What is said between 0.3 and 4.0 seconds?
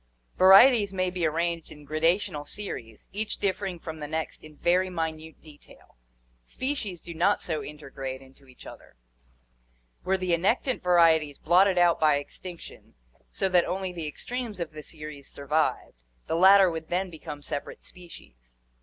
Vari eties may be arranged in gradational series, each differing from